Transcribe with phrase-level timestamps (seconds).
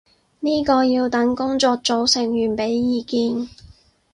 [0.39, 3.47] 呢個要等工作組成員畀意見